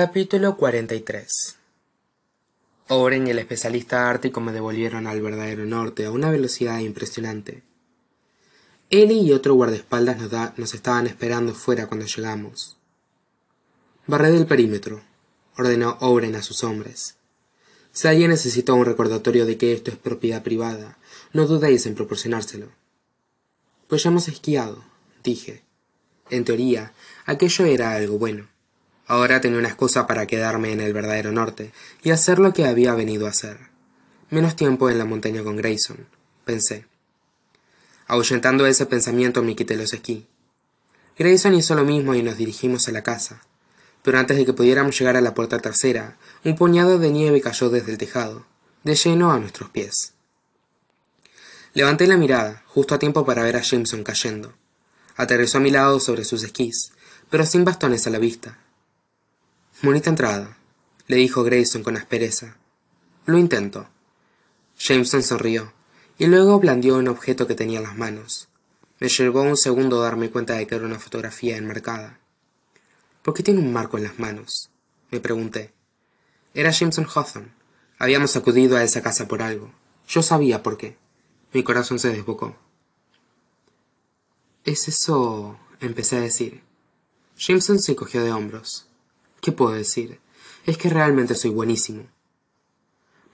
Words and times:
Capítulo 0.00 0.56
43 0.56 1.56
Oren 2.86 3.26
y 3.26 3.30
el 3.30 3.40
especialista 3.40 4.08
ártico 4.08 4.40
me 4.40 4.52
devolvieron 4.52 5.08
al 5.08 5.20
verdadero 5.20 5.64
norte 5.64 6.06
a 6.06 6.12
una 6.12 6.30
velocidad 6.30 6.78
impresionante. 6.78 7.64
Ellie 8.90 9.22
y 9.22 9.32
otro 9.32 9.54
guardaespaldas 9.54 10.18
nos, 10.18 10.56
nos 10.56 10.74
estaban 10.74 11.08
esperando 11.08 11.52
fuera 11.52 11.88
cuando 11.88 12.06
llegamos. 12.06 12.76
Barred 14.06 14.36
el 14.36 14.46
perímetro, 14.46 15.00
ordenó 15.56 15.98
Oren 15.98 16.36
a 16.36 16.44
sus 16.44 16.62
hombres. 16.62 17.16
Si 17.90 18.06
alguien 18.06 18.30
necesita 18.30 18.74
un 18.74 18.84
recordatorio 18.84 19.46
de 19.46 19.58
que 19.58 19.72
esto 19.72 19.90
es 19.90 19.96
propiedad 19.96 20.44
privada, 20.44 20.96
no 21.32 21.44
dudéis 21.48 21.86
en 21.86 21.96
proporcionárselo. 21.96 22.68
Pues 23.88 24.04
ya 24.04 24.10
hemos 24.10 24.28
esquiado, 24.28 24.84
dije. 25.24 25.64
En 26.30 26.44
teoría, 26.44 26.92
aquello 27.26 27.64
era 27.64 27.94
algo 27.94 28.16
bueno. 28.16 28.46
Ahora 29.08 29.40
tenía 29.40 29.58
una 29.58 29.68
excusa 29.68 30.06
para 30.06 30.26
quedarme 30.26 30.70
en 30.70 30.82
el 30.82 30.92
verdadero 30.92 31.32
norte 31.32 31.72
y 32.02 32.10
hacer 32.10 32.38
lo 32.38 32.52
que 32.52 32.66
había 32.66 32.94
venido 32.94 33.26
a 33.26 33.30
hacer. 33.30 33.58
Menos 34.28 34.54
tiempo 34.54 34.90
en 34.90 34.98
la 34.98 35.06
montaña 35.06 35.42
con 35.42 35.56
Grayson, 35.56 36.06
pensé. 36.44 36.84
Ahuyentando 38.06 38.66
ese 38.66 38.84
pensamiento 38.84 39.42
me 39.42 39.56
quité 39.56 39.76
los 39.76 39.94
esquí. 39.94 40.26
Grayson 41.18 41.54
hizo 41.54 41.74
lo 41.74 41.86
mismo 41.86 42.14
y 42.14 42.22
nos 42.22 42.36
dirigimos 42.36 42.86
a 42.86 42.92
la 42.92 43.02
casa. 43.02 43.40
Pero 44.02 44.18
antes 44.18 44.36
de 44.36 44.44
que 44.44 44.52
pudiéramos 44.52 44.98
llegar 44.98 45.16
a 45.16 45.22
la 45.22 45.32
puerta 45.32 45.58
trasera, 45.58 46.18
un 46.44 46.54
puñado 46.54 46.98
de 46.98 47.10
nieve 47.10 47.40
cayó 47.40 47.70
desde 47.70 47.92
el 47.92 47.98
tejado, 47.98 48.44
de 48.84 48.94
lleno 48.94 49.32
a 49.32 49.38
nuestros 49.38 49.70
pies. 49.70 50.12
Levanté 51.72 52.06
la 52.06 52.18
mirada, 52.18 52.62
justo 52.66 52.94
a 52.94 52.98
tiempo 52.98 53.24
para 53.24 53.42
ver 53.42 53.56
a 53.56 53.62
Jameson 53.62 54.04
cayendo. 54.04 54.52
Aterrizó 55.16 55.58
a 55.58 55.60
mi 55.62 55.70
lado 55.70 55.98
sobre 55.98 56.26
sus 56.26 56.42
esquís, 56.42 56.92
pero 57.30 57.46
sin 57.46 57.64
bastones 57.64 58.06
a 58.06 58.10
la 58.10 58.18
vista, 58.18 58.58
Bonita 59.80 60.10
entrada, 60.10 60.58
le 61.06 61.14
dijo 61.14 61.44
Grayson 61.44 61.84
con 61.84 61.96
aspereza. 61.96 62.56
Lo 63.26 63.38
intento. 63.38 63.88
Jameson 64.76 65.22
sonrió, 65.22 65.72
y 66.18 66.26
luego 66.26 66.58
blandió 66.58 66.96
un 66.96 67.06
objeto 67.06 67.46
que 67.46 67.54
tenía 67.54 67.78
en 67.78 67.84
las 67.84 67.96
manos. 67.96 68.48
Me 68.98 69.08
llevó 69.08 69.42
un 69.42 69.56
segundo 69.56 70.00
darme 70.00 70.30
cuenta 70.30 70.54
de 70.54 70.66
que 70.66 70.74
era 70.74 70.84
una 70.84 70.98
fotografía 70.98 71.56
enmarcada. 71.56 72.18
¿Por 73.22 73.34
qué 73.34 73.44
tiene 73.44 73.60
un 73.60 73.72
marco 73.72 73.98
en 73.98 74.02
las 74.02 74.18
manos? 74.18 74.68
me 75.12 75.20
pregunté. 75.20 75.72
Era 76.54 76.72
Jameson 76.72 77.06
Hawthorne. 77.06 77.52
Habíamos 78.00 78.34
acudido 78.34 78.76
a 78.76 78.82
esa 78.82 79.00
casa 79.00 79.28
por 79.28 79.42
algo. 79.42 79.72
Yo 80.08 80.24
sabía 80.24 80.60
por 80.60 80.76
qué. 80.76 80.96
Mi 81.52 81.62
corazón 81.62 82.00
se 82.00 82.10
desbocó. 82.10 82.56
¿Es 84.64 84.88
eso? 84.88 85.56
empecé 85.78 86.16
a 86.16 86.20
decir. 86.20 86.62
Jameson 87.36 87.78
se 87.78 87.94
cogió 87.94 88.24
de 88.24 88.32
hombros. 88.32 88.87
¿Qué 89.40 89.52
puedo 89.52 89.72
decir? 89.72 90.20
Es 90.66 90.78
que 90.78 90.90
realmente 90.90 91.34
soy 91.34 91.50
buenísimo. 91.50 92.06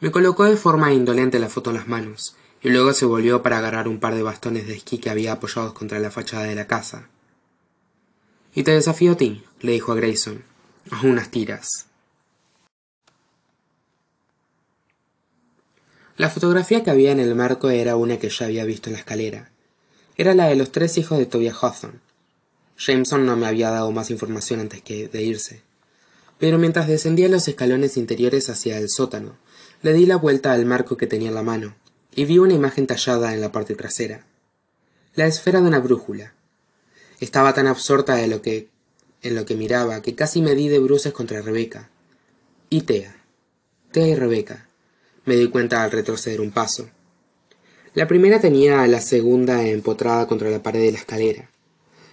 Me 0.00 0.11
colocó 0.11 0.44
de 0.44 0.56
forma 0.56 0.92
indolente 0.92 1.38
la 1.38 1.48
foto 1.48 1.70
en 1.70 1.77
las 1.77 1.88
manos, 1.88 2.36
y 2.62 2.69
luego 2.69 2.92
se 2.92 3.06
volvió 3.06 3.42
para 3.42 3.58
agarrar 3.58 3.88
un 3.88 4.00
par 4.00 4.14
de 4.14 4.22
bastones 4.22 4.66
de 4.66 4.74
esquí 4.74 4.98
que 4.98 5.11
había 5.11 5.33
apoyados 5.33 5.72
contra 5.72 5.98
la 5.98 6.11
fachada 6.11 6.44
de 6.44 6.55
la 6.55 6.66
casa. 6.66 7.08
Y 8.55 8.62
te 8.62 8.72
desafío 8.72 9.12
a 9.12 9.16
ti, 9.16 9.44
le 9.61 9.72
dijo 9.72 9.92
a 9.92 9.94
Grayson, 9.94 10.44
a 10.91 11.06
unas 11.06 11.30
tiras. 11.30 11.86
La 16.16 16.30
fotografía 16.30 16.84
que 16.84 16.91
había 16.91 17.11
en 17.11 17.18
el 17.18 17.34
marco 17.34 17.70
era 17.70 17.96
una 17.96 18.18
que 18.18 18.28
ya 18.28 18.46
había 18.46 18.64
visto 18.64 18.89
en 18.89 18.94
la 18.94 19.00
escalera. 19.00 19.50
Era 20.16 20.34
la 20.34 20.46
de 20.46 20.55
los 20.55 20.70
tres 20.70 20.96
hijos 20.98 21.18
de 21.18 21.27
Tobias 21.27 21.56
Hawthorne. 21.61 21.98
Jameson 22.78 23.27
no 23.27 23.36
me 23.36 23.46
había 23.46 23.70
dado 23.70 23.91
más 23.91 24.11
información 24.11 24.61
antes 24.61 24.83
que 24.83 25.08
de 25.08 25.22
irse 25.22 25.62
pero 26.38 26.58
mientras 26.58 26.88
descendía 26.88 27.28
los 27.28 27.48
escalones 27.48 27.96
interiores 27.96 28.48
hacia 28.50 28.78
el 28.78 28.88
sótano, 28.88 29.36
le 29.82 29.92
di 29.92 30.06
la 30.06 30.16
vuelta 30.16 30.52
al 30.52 30.67
marco 30.67 30.96
que 30.96 31.06
tenía 31.06 31.28
en 31.28 31.34
la 31.34 31.42
mano, 31.42 31.74
y 32.14 32.24
vi 32.24 32.39
una 32.39 32.55
imagen 32.55 32.86
tallada 32.86 33.34
en 33.34 33.40
la 33.40 33.52
parte 33.52 33.74
trasera. 33.74 34.24
La 35.14 35.27
esfera 35.27 35.61
de 35.61 35.68
una 35.68 35.80
brújula. 35.80 36.34
Estaba 37.20 37.55
tan 37.55 37.67
absorta 37.67 38.23
en 38.23 38.30
lo 38.30 38.42
que, 38.42 38.68
en 39.23 39.34
lo 39.34 39.44
que 39.44 39.56
miraba 39.56 40.02
que 40.02 40.14
casi 40.14 40.42
me 40.42 40.55
di 40.55 40.68
de 40.68 40.78
bruces 40.78 41.12
contra 41.12 41.42
Rebeca. 41.42 41.90
Y 42.70 42.83
Tea. 42.83 43.17
Tea 43.92 44.08
y 44.08 44.14
Rebeca. 44.14 44.68
Me 45.24 45.36
di 45.36 45.48
cuenta 45.48 45.83
al 45.83 45.90
retroceder 45.90 46.40
un 46.40 46.50
paso. 46.50 46.89
La 47.94 48.08
primera 48.08 48.40
tenía 48.40 48.83
a 48.83 48.89
la 48.89 49.00
segunda 49.00 49.64
empotrada 49.67 50.27
contra 50.27 50.50
la 50.50 50.62
pared 50.62 50.80
de 50.80 50.92
la 50.92 50.98
escalera. 50.98 51.48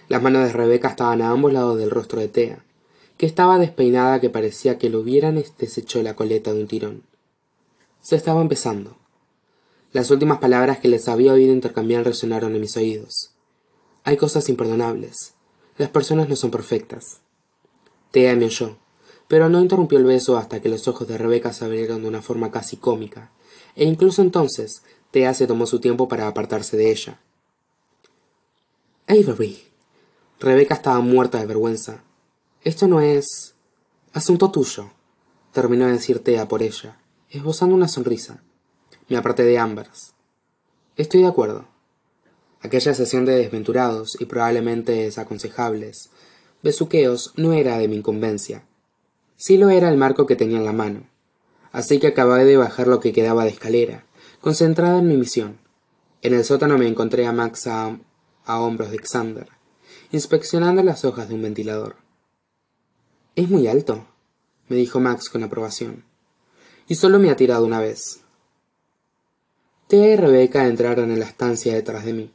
Las 0.08 0.22
manos 0.22 0.44
de 0.44 0.52
Rebeca 0.52 0.88
estaban 0.88 1.22
a 1.22 1.30
ambos 1.30 1.52
lados 1.52 1.78
del 1.78 1.90
rostro 1.90 2.20
de 2.20 2.28
Tea, 2.28 2.62
que 3.22 3.26
estaba 3.26 3.56
despeinada 3.56 4.20
que 4.20 4.30
parecía 4.30 4.78
que 4.78 4.90
lo 4.90 4.98
hubieran 4.98 5.40
deshecho 5.56 6.02
la 6.02 6.16
coleta 6.16 6.52
de 6.52 6.60
un 6.60 6.66
tirón. 6.66 7.02
Se 8.00 8.16
estaba 8.16 8.40
empezando. 8.40 8.96
Las 9.92 10.10
últimas 10.10 10.38
palabras 10.38 10.80
que 10.80 10.88
les 10.88 11.06
había 11.06 11.32
oído 11.32 11.52
intercambiar 11.52 12.04
resonaron 12.04 12.56
en 12.56 12.60
mis 12.60 12.76
oídos. 12.76 13.30
Hay 14.02 14.16
cosas 14.16 14.48
imperdonables. 14.48 15.34
Las 15.78 15.88
personas 15.90 16.28
no 16.28 16.34
son 16.34 16.50
perfectas. 16.50 17.20
Tea 18.10 18.34
me 18.34 18.46
oyó, 18.46 18.78
pero 19.28 19.48
no 19.48 19.60
interrumpió 19.60 19.98
el 19.98 20.04
beso 20.04 20.36
hasta 20.36 20.60
que 20.60 20.68
los 20.68 20.88
ojos 20.88 21.06
de 21.06 21.16
Rebeca 21.16 21.52
se 21.52 21.64
abrieron 21.64 22.02
de 22.02 22.08
una 22.08 22.22
forma 22.22 22.50
casi 22.50 22.76
cómica, 22.76 23.30
e 23.76 23.84
incluso 23.84 24.22
entonces 24.22 24.82
Tea 25.12 25.32
se 25.32 25.46
tomó 25.46 25.66
su 25.66 25.78
tiempo 25.78 26.08
para 26.08 26.26
apartarse 26.26 26.76
de 26.76 26.90
ella. 26.90 27.20
Avery. 29.06 29.62
Rebeca 30.40 30.74
estaba 30.74 30.98
muerta 30.98 31.38
de 31.38 31.46
vergüenza, 31.46 32.02
esto 32.64 32.86
no 32.86 33.00
es. 33.00 33.54
asunto 34.12 34.52
tuyo, 34.52 34.92
terminó 35.52 35.86
de 35.86 35.92
decir 35.92 36.22
Tea 36.22 36.46
por 36.46 36.62
ella, 36.62 37.00
esbozando 37.28 37.74
una 37.74 37.88
sonrisa. 37.88 38.42
Me 39.08 39.16
aparté 39.16 39.42
de 39.42 39.58
Ambers. 39.58 40.14
Estoy 40.96 41.22
de 41.22 41.26
acuerdo. 41.26 41.66
Aquella 42.60 42.94
sesión 42.94 43.24
de 43.24 43.34
desventurados 43.34 44.16
y 44.20 44.26
probablemente 44.26 44.92
desaconsejables 44.92 46.10
besuqueos 46.62 47.32
no 47.36 47.52
era 47.52 47.78
de 47.78 47.88
mi 47.88 47.96
incumbencia. 47.96 48.64
Sí 49.36 49.56
lo 49.56 49.70
era 49.70 49.88
el 49.88 49.96
marco 49.96 50.26
que 50.26 50.36
tenía 50.36 50.58
en 50.58 50.64
la 50.64 50.72
mano. 50.72 51.08
Así 51.72 51.98
que 51.98 52.06
acabé 52.08 52.44
de 52.44 52.56
bajar 52.56 52.86
lo 52.86 53.00
que 53.00 53.12
quedaba 53.12 53.42
de 53.42 53.50
escalera, 53.50 54.06
concentrada 54.40 55.00
en 55.00 55.08
mi 55.08 55.16
misión. 55.16 55.58
En 56.20 56.34
el 56.34 56.44
sótano 56.44 56.78
me 56.78 56.86
encontré 56.86 57.26
a 57.26 57.32
Max 57.32 57.66
a, 57.66 57.98
a 58.44 58.60
hombros 58.60 58.92
de 58.92 58.98
Xander, 58.98 59.48
inspeccionando 60.12 60.84
las 60.84 61.04
hojas 61.04 61.28
de 61.28 61.34
un 61.34 61.42
ventilador. 61.42 62.01
Es 63.34 63.48
muy 63.48 63.66
alto, 63.66 64.04
me 64.68 64.76
dijo 64.76 65.00
Max 65.00 65.30
con 65.30 65.42
aprobación. 65.42 66.04
Y 66.86 66.96
solo 66.96 67.18
me 67.18 67.30
ha 67.30 67.36
tirado 67.36 67.64
una 67.64 67.80
vez. 67.80 68.20
Tea 69.88 70.12
y 70.12 70.16
Rebeca 70.16 70.66
entraron 70.66 71.10
en 71.10 71.18
la 71.18 71.24
estancia 71.24 71.72
detrás 71.72 72.04
de 72.04 72.12
mí. 72.12 72.34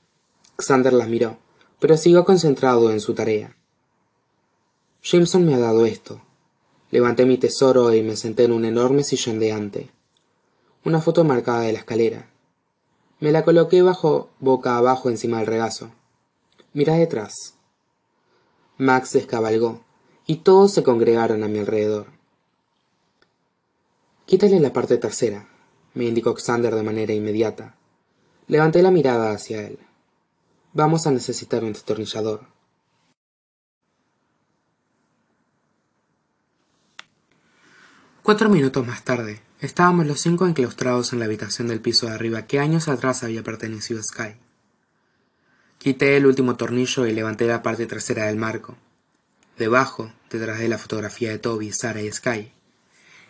Xander 0.57 0.93
las 0.93 1.07
miró, 1.07 1.37
pero 1.79 1.97
siguió 1.97 2.25
concentrado 2.25 2.89
en 2.91 2.99
su 2.99 3.13
tarea. 3.13 3.55
Jameson 5.03 5.45
me 5.45 5.53
ha 5.53 5.59
dado 5.59 5.85
esto. 5.85 6.19
Levanté 6.89 7.27
mi 7.27 7.37
tesoro 7.37 7.93
y 7.93 8.01
me 8.01 8.15
senté 8.15 8.45
en 8.45 8.51
un 8.51 8.65
enorme 8.65 9.03
sillón 9.03 9.37
de 9.37 9.51
ante. 9.51 9.91
Una 10.83 10.99
foto 10.99 11.23
marcada 11.23 11.61
de 11.61 11.73
la 11.73 11.79
escalera. 11.79 12.27
Me 13.19 13.31
la 13.31 13.43
coloqué 13.45 13.83
bajo, 13.83 14.31
boca 14.39 14.77
abajo 14.77 15.11
encima 15.11 15.37
del 15.37 15.45
regazo. 15.45 15.91
Mira 16.73 16.95
detrás. 16.95 17.53
Max 18.79 19.13
descabalgó 19.13 19.85
y 20.27 20.37
todos 20.37 20.73
se 20.73 20.83
congregaron 20.83 21.41
a 21.43 21.47
mi 21.47 21.59
alrededor. 21.59 22.07
Quítale 24.25 24.59
la 24.59 24.73
parte 24.73 24.97
trasera, 24.97 25.47
me 25.93 26.03
indicó 26.03 26.35
Xander 26.35 26.75
de 26.75 26.83
manera 26.83 27.13
inmediata. 27.13 27.75
Levanté 28.47 28.81
la 28.81 28.91
mirada 28.91 29.31
hacia 29.31 29.65
él. 29.65 29.79
Vamos 30.73 31.07
a 31.07 31.11
necesitar 31.11 31.63
un 31.63 31.71
destornillador. 31.71 32.41
Cuatro 38.21 38.49
minutos 38.49 38.85
más 38.85 39.05
tarde, 39.05 39.41
estábamos 39.61 40.05
los 40.05 40.19
cinco 40.19 40.45
enclaustrados 40.45 41.13
en 41.13 41.19
la 41.19 41.25
habitación 41.25 41.69
del 41.69 41.79
piso 41.79 42.07
de 42.07 42.11
arriba 42.11 42.45
que 42.45 42.59
años 42.59 42.89
atrás 42.89 43.23
había 43.23 43.43
pertenecido 43.43 44.01
a 44.01 44.03
Sky. 44.03 44.35
Quité 45.77 46.17
el 46.17 46.25
último 46.25 46.57
tornillo 46.57 47.05
y 47.05 47.13
levanté 47.13 47.47
la 47.47 47.63
parte 47.63 47.87
trasera 47.87 48.25
del 48.25 48.35
marco. 48.35 48.75
Debajo, 49.57 50.11
detrás 50.29 50.59
de 50.59 50.67
la 50.67 50.77
fotografía 50.77 51.31
de 51.31 51.39
Toby, 51.39 51.71
Sara 51.71 52.01
y 52.01 52.11
Sky, 52.11 52.51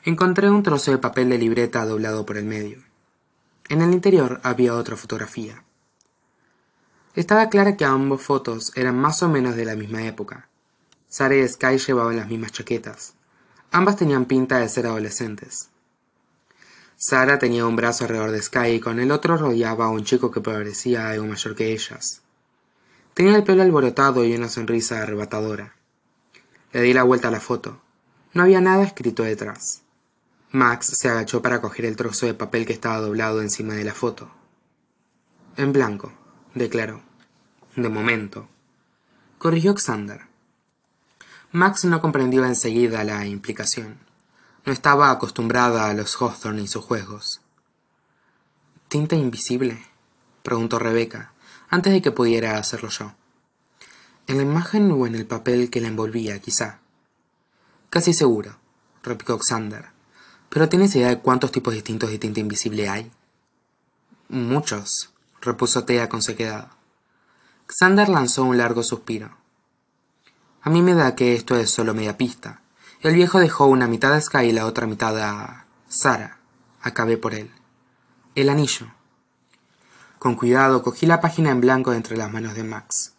encontré 0.03 0.49
un 0.49 0.61
trozo 0.61 0.91
de 0.91 0.97
papel 0.97 1.29
de 1.29 1.37
libreta 1.37 1.85
doblado 1.85 2.25
por 2.25 2.35
el 2.35 2.43
medio. 2.43 2.83
En 3.69 3.81
el 3.81 3.93
interior 3.93 4.41
había 4.43 4.73
otra 4.73 4.97
fotografía. 4.97 5.63
Estaba 7.15 7.47
clara 7.47 7.77
que 7.77 7.85
ambas 7.85 8.21
fotos 8.21 8.73
eran 8.75 8.97
más 8.97 9.23
o 9.23 9.29
menos 9.29 9.55
de 9.55 9.63
la 9.63 9.77
misma 9.77 10.05
época. 10.05 10.49
Sara 11.07 11.35
y 11.35 11.47
Sky 11.47 11.77
llevaban 11.77 12.17
las 12.17 12.27
mismas 12.27 12.51
chaquetas. 12.51 13.13
Ambas 13.71 13.95
tenían 13.95 14.25
pinta 14.25 14.59
de 14.59 14.67
ser 14.67 14.85
adolescentes. 14.85 15.69
Sara 16.97 17.39
tenía 17.39 17.65
un 17.65 17.77
brazo 17.77 18.03
alrededor 18.03 18.31
de 18.31 18.41
Sky 18.41 18.67
y 18.71 18.79
con 18.81 18.99
el 18.99 19.11
otro 19.11 19.37
rodeaba 19.37 19.85
a 19.85 19.89
un 19.89 20.03
chico 20.03 20.29
que 20.29 20.41
parecía 20.41 21.09
algo 21.09 21.25
mayor 21.25 21.55
que 21.55 21.71
ellas. 21.71 22.21
Tenía 23.13 23.37
el 23.37 23.45
pelo 23.45 23.63
alborotado 23.63 24.25
y 24.25 24.35
una 24.35 24.49
sonrisa 24.49 25.01
arrebatadora. 25.01 25.76
Le 26.71 26.81
di 26.81 26.93
la 26.93 27.03
vuelta 27.03 27.29
a 27.29 27.31
la 27.31 27.39
foto. 27.39 27.81
No 28.33 28.43
había 28.43 28.61
nada 28.61 28.83
escrito 28.83 29.23
detrás. 29.23 29.81
Max 30.51 30.93
se 30.97 31.09
agachó 31.09 31.41
para 31.41 31.61
coger 31.61 31.85
el 31.85 31.95
trozo 31.95 32.25
de 32.25 32.33
papel 32.33 32.65
que 32.65 32.73
estaba 32.73 32.99
doblado 32.99 33.41
encima 33.41 33.73
de 33.73 33.83
la 33.83 33.93
foto. 33.93 34.29
En 35.55 35.73
blanco, 35.73 36.13
declaró. 36.53 37.01
De 37.75 37.89
momento. 37.89 38.47
Corrigió 39.37 39.75
Xander. 39.75 40.21
Max 41.51 41.85
no 41.85 42.01
comprendió 42.01 42.45
enseguida 42.45 43.03
la 43.03 43.25
implicación. 43.25 43.97
No 44.65 44.73
estaba 44.73 45.11
acostumbrada 45.11 45.89
a 45.89 45.93
los 45.93 46.15
Hawthorne 46.21 46.63
y 46.63 46.67
sus 46.67 46.83
juegos. 46.83 47.41
¿Tinta 48.87 49.15
invisible? 49.15 49.85
preguntó 50.43 50.79
Rebeca, 50.79 51.33
antes 51.69 51.93
de 51.93 52.01
que 52.01 52.11
pudiera 52.11 52.57
hacerlo 52.57 52.89
yo. 52.89 53.13
¿En 54.27 54.35
la 54.35 54.43
imagen 54.43 54.91
o 54.91 55.07
en 55.07 55.15
el 55.15 55.25
papel 55.25 55.69
que 55.69 55.79
la 55.79 55.87
envolvía, 55.87 56.39
quizá? 56.39 56.79
Casi 57.89 58.13
seguro, 58.13 58.57
replicó 59.01 59.39
Xander. 59.39 59.85
¿Pero 60.49 60.67
tienes 60.67 60.93
idea 60.95 61.07
de 61.07 61.19
cuántos 61.19 61.53
tipos 61.53 61.73
distintos 61.73 62.09
de 62.09 62.19
tinta 62.19 62.41
invisible 62.41 62.89
hay? 62.89 63.09
Muchos, 64.27 65.13
repuso 65.39 65.85
Thea 65.85 66.09
con 66.09 66.21
sequedad. 66.21 66.67
Xander 67.67 68.09
lanzó 68.09 68.43
un 68.43 68.57
largo 68.57 68.83
suspiro. 68.83 69.37
A 70.61 70.69
mí 70.69 70.81
me 70.81 70.93
da 70.93 71.15
que 71.15 71.33
esto 71.33 71.55
es 71.55 71.69
solo 71.69 71.93
media 71.93 72.17
pista. 72.17 72.59
El 72.99 73.15
viejo 73.15 73.39
dejó 73.39 73.67
una 73.67 73.87
mitad 73.87 74.13
a 74.13 74.19
Sky 74.19 74.47
y 74.47 74.51
la 74.51 74.65
otra 74.65 74.87
mitad 74.87 75.17
a... 75.17 75.65
Sara. 75.87 76.39
Acabé 76.81 77.15
por 77.17 77.33
él. 77.33 77.49
El 78.35 78.49
anillo. 78.49 78.87
Con 80.19 80.35
cuidado 80.35 80.83
cogí 80.83 81.05
la 81.05 81.21
página 81.21 81.51
en 81.51 81.61
blanco 81.61 81.93
entre 81.93 82.17
las 82.17 82.29
manos 82.29 82.55
de 82.55 82.65
Max. 82.65 83.13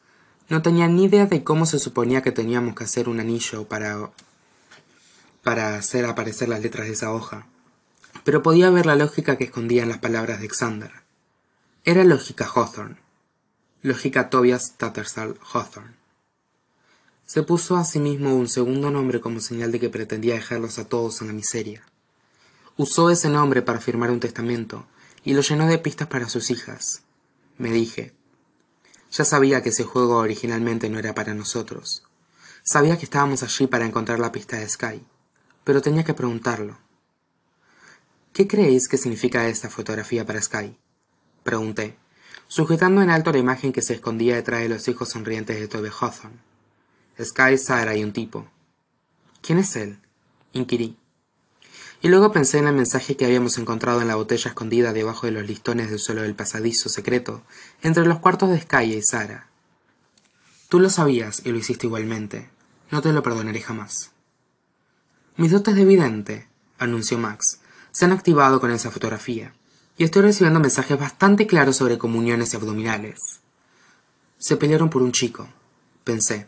No 0.48 0.62
tenía 0.62 0.88
ni 0.88 1.04
idea 1.04 1.26
de 1.26 1.44
cómo 1.44 1.66
se 1.66 1.78
suponía 1.78 2.22
que 2.22 2.32
teníamos 2.32 2.74
que 2.74 2.84
hacer 2.84 3.08
un 3.08 3.20
anillo 3.20 3.68
para... 3.68 4.10
para 5.42 5.76
hacer 5.76 6.06
aparecer 6.06 6.48
las 6.48 6.62
letras 6.62 6.86
de 6.86 6.94
esa 6.94 7.12
hoja. 7.12 7.46
Pero 8.24 8.42
podía 8.42 8.70
ver 8.70 8.86
la 8.86 8.96
lógica 8.96 9.36
que 9.36 9.44
escondían 9.44 9.88
las 9.88 9.98
palabras 9.98 10.40
de 10.40 10.48
Xander. 10.48 10.92
Era 11.84 12.04
lógica 12.04 12.46
Hawthorne. 12.46 12.96
Lógica 13.82 14.30
Tobias 14.30 14.74
Tattersall 14.76 15.38
Hawthorne. 15.52 15.94
Se 17.26 17.42
puso 17.42 17.76
a 17.76 17.84
sí 17.84 17.98
mismo 17.98 18.34
un 18.34 18.48
segundo 18.48 18.90
nombre 18.90 19.20
como 19.20 19.40
señal 19.40 19.70
de 19.70 19.78
que 19.78 19.90
pretendía 19.90 20.34
dejarlos 20.34 20.78
a 20.78 20.88
todos 20.88 21.20
en 21.20 21.26
la 21.26 21.34
miseria. 21.34 21.82
Usó 22.78 23.10
ese 23.10 23.28
nombre 23.28 23.60
para 23.60 23.80
firmar 23.80 24.10
un 24.10 24.20
testamento 24.20 24.86
y 25.24 25.34
lo 25.34 25.42
llenó 25.42 25.66
de 25.66 25.78
pistas 25.78 26.08
para 26.08 26.28
sus 26.28 26.50
hijas. 26.50 27.02
Me 27.58 27.70
dije. 27.70 28.17
Ya 29.10 29.24
sabía 29.24 29.62
que 29.62 29.70
ese 29.70 29.84
juego 29.84 30.16
originalmente 30.18 30.88
no 30.88 30.98
era 30.98 31.14
para 31.14 31.34
nosotros. 31.34 32.02
Sabía 32.62 32.98
que 32.98 33.04
estábamos 33.04 33.42
allí 33.42 33.66
para 33.66 33.86
encontrar 33.86 34.18
la 34.18 34.32
pista 34.32 34.56
de 34.58 34.68
Sky, 34.68 35.02
pero 35.64 35.80
tenía 35.80 36.04
que 36.04 36.14
preguntarlo. 36.14 36.76
¿Qué 38.32 38.46
creéis 38.46 38.88
que 38.88 38.98
significa 38.98 39.48
esta 39.48 39.70
fotografía 39.70 40.26
para 40.26 40.42
Sky? 40.42 40.76
Pregunté, 41.42 41.96
sujetando 42.46 43.02
en 43.02 43.10
alto 43.10 43.32
la 43.32 43.38
imagen 43.38 43.72
que 43.72 43.82
se 43.82 43.94
escondía 43.94 44.36
detrás 44.36 44.60
de 44.60 44.68
los 44.68 44.86
hijos 44.88 45.08
sonrientes 45.08 45.58
de 45.58 45.68
Toby 45.68 45.88
Hawthorne. 45.88 46.38
Sky, 47.20 47.58
Sarah 47.58 47.96
y 47.96 48.04
un 48.04 48.12
tipo. 48.12 48.46
¿Quién 49.40 49.58
es 49.58 49.74
él? 49.76 49.98
inquirí. 50.52 50.98
Y 52.00 52.08
luego 52.08 52.32
pensé 52.32 52.58
en 52.58 52.68
el 52.68 52.74
mensaje 52.74 53.16
que 53.16 53.24
habíamos 53.24 53.58
encontrado 53.58 54.00
en 54.00 54.08
la 54.08 54.14
botella 54.14 54.50
escondida 54.50 54.92
debajo 54.92 55.26
de 55.26 55.32
los 55.32 55.46
listones 55.46 55.90
del 55.90 55.98
suelo 55.98 56.22
del 56.22 56.34
pasadizo 56.34 56.88
secreto, 56.88 57.42
entre 57.82 58.06
los 58.06 58.20
cuartos 58.20 58.50
de 58.50 58.60
Sky 58.60 58.94
y 58.94 59.02
Sara. 59.02 59.48
Tú 60.68 60.80
lo 60.80 60.90
sabías 60.90 61.42
y 61.44 61.50
lo 61.50 61.58
hiciste 61.58 61.86
igualmente. 61.86 62.48
No 62.90 63.02
te 63.02 63.12
lo 63.12 63.22
perdonaré 63.22 63.60
jamás. 63.60 64.12
Mis 65.36 65.50
dotes 65.50 65.74
de 65.74 65.84
vidente, 65.84 66.48
anunció 66.78 67.18
Max, 67.18 67.60
se 67.90 68.04
han 68.04 68.12
activado 68.12 68.60
con 68.60 68.70
esa 68.70 68.90
fotografía, 68.90 69.54
y 69.96 70.04
estoy 70.04 70.22
recibiendo 70.22 70.60
mensajes 70.60 70.98
bastante 70.98 71.46
claros 71.46 71.76
sobre 71.76 71.98
comuniones 71.98 72.52
y 72.52 72.56
abdominales. 72.56 73.40
Se 74.38 74.56
pelearon 74.56 74.90
por 74.90 75.02
un 75.02 75.12
chico, 75.12 75.48
pensé 76.04 76.46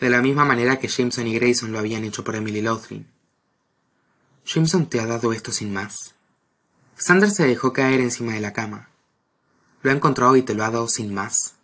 de 0.00 0.08
la 0.08 0.22
misma 0.22 0.44
manera 0.44 0.78
que 0.78 0.88
Jameson 0.88 1.26
y 1.26 1.34
Grayson 1.34 1.72
lo 1.72 1.78
habían 1.78 2.04
hecho 2.04 2.24
por 2.24 2.34
Emily 2.34 2.62
Lothrin. 2.62 3.06
¿Jameson 4.44 4.86
te 4.86 5.00
ha 5.00 5.06
dado 5.06 5.32
esto 5.32 5.52
sin 5.52 5.72
más? 5.72 6.14
Xander 6.96 7.30
se 7.30 7.46
dejó 7.46 7.72
caer 7.72 8.00
encima 8.00 8.32
de 8.32 8.40
la 8.40 8.52
cama. 8.52 8.88
Lo 9.82 9.90
ha 9.90 9.94
encontrado 9.94 10.36
y 10.36 10.42
te 10.42 10.54
lo 10.54 10.64
ha 10.64 10.70
dado 10.70 10.88
sin 10.88 11.14
más. 11.14 11.54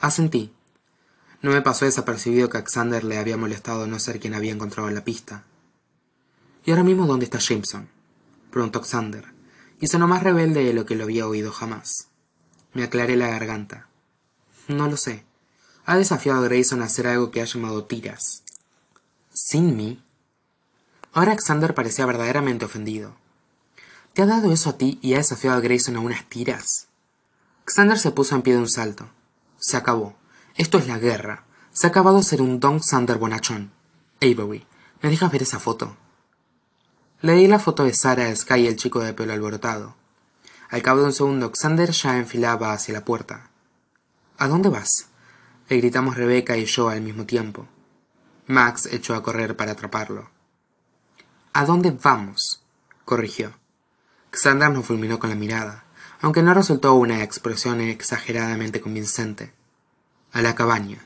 Asentí. 0.00 0.52
No 1.42 1.50
me 1.50 1.62
pasó 1.62 1.84
desapercibido 1.84 2.48
que 2.48 2.58
a 2.58 2.64
Xander 2.64 3.04
le 3.04 3.18
había 3.18 3.36
molestado 3.36 3.86
no 3.86 3.98
ser 3.98 4.20
quien 4.20 4.34
había 4.34 4.52
encontrado 4.52 4.88
la 4.90 5.04
pista. 5.04 5.44
¿Y 6.64 6.70
ahora 6.70 6.84
mismo 6.84 7.06
dónde 7.06 7.24
está 7.24 7.38
Jameson? 7.38 7.88
preguntó 8.50 8.82
Xander, 8.82 9.24
y 9.80 9.88
sonó 9.88 10.06
más 10.06 10.22
rebelde 10.22 10.64
de 10.64 10.72
lo 10.72 10.86
que 10.86 10.94
lo 10.94 11.04
había 11.04 11.26
oído 11.26 11.52
jamás. 11.52 12.08
Me 12.72 12.84
aclaré 12.84 13.16
la 13.16 13.28
garganta. 13.28 13.88
No 14.68 14.88
lo 14.88 14.96
sé. 14.96 15.24
Ha 15.86 15.96
desafiado 15.96 16.40
a 16.40 16.44
Grayson 16.44 16.80
a 16.80 16.86
hacer 16.86 17.06
algo 17.06 17.30
que 17.30 17.42
ha 17.42 17.44
llamado 17.44 17.84
tiras. 17.84 18.42
¿Sin 19.32 19.76
mí? 19.76 20.03
Ahora 21.14 21.36
Xander 21.38 21.74
parecía 21.74 22.06
verdaderamente 22.06 22.64
ofendido. 22.64 23.14
¿Te 24.14 24.22
ha 24.22 24.26
dado 24.26 24.52
eso 24.52 24.70
a 24.70 24.78
ti 24.78 24.98
y 25.00 25.14
ha 25.14 25.18
desafiado 25.18 25.56
a 25.56 25.60
Grayson 25.60 25.96
a 25.96 26.00
unas 26.00 26.28
tiras? 26.28 26.88
Xander 27.66 28.00
se 28.00 28.10
puso 28.10 28.34
en 28.34 28.42
pie 28.42 28.54
de 28.54 28.58
un 28.58 28.68
salto. 28.68 29.08
Se 29.58 29.76
acabó. 29.76 30.16
Esto 30.56 30.76
es 30.78 30.88
la 30.88 30.98
guerra. 30.98 31.44
Se 31.72 31.86
ha 31.86 31.90
acabado 31.90 32.16
de 32.16 32.24
ser 32.24 32.42
un 32.42 32.58
Don 32.58 32.80
Xander 32.80 33.18
bonachón. 33.18 33.70
Avery, 34.20 34.66
¿me 35.02 35.08
dejas 35.08 35.30
ver 35.30 35.42
esa 35.42 35.60
foto? 35.60 35.96
Le 37.20 37.34
di 37.34 37.46
la 37.46 37.60
foto 37.60 37.84
de 37.84 37.94
Sara, 37.94 38.34
Sky 38.34 38.60
y 38.60 38.66
el 38.66 38.76
chico 38.76 39.00
de 39.00 39.14
pelo 39.14 39.32
alborotado. 39.32 39.94
Al 40.68 40.82
cabo 40.82 41.00
de 41.00 41.06
un 41.06 41.12
segundo, 41.12 41.52
Xander 41.52 41.92
ya 41.92 42.18
enfilaba 42.18 42.72
hacia 42.72 42.92
la 42.92 43.04
puerta. 43.04 43.50
¿A 44.36 44.48
dónde 44.48 44.68
vas? 44.68 45.06
le 45.68 45.76
gritamos 45.76 46.16
Rebeca 46.16 46.56
y 46.56 46.66
yo 46.66 46.88
al 46.88 47.00
mismo 47.00 47.24
tiempo. 47.24 47.68
Max 48.46 48.86
echó 48.86 49.14
a 49.14 49.22
correr 49.22 49.56
para 49.56 49.72
atraparlo. 49.72 50.33
¿A 51.56 51.64
dónde 51.66 51.92
vamos? 51.92 52.64
corrigió. 53.04 53.54
Xander 54.32 54.72
nos 54.72 54.86
fulminó 54.86 55.20
con 55.20 55.30
la 55.30 55.36
mirada, 55.36 55.84
aunque 56.20 56.42
no 56.42 56.52
resultó 56.52 56.94
una 56.94 57.22
expresión 57.22 57.80
exageradamente 57.80 58.80
convincente. 58.80 59.52
A 60.32 60.42
la 60.42 60.56
cabaña. 60.56 60.98